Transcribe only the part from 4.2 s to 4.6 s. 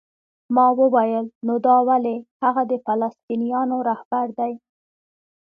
دی؟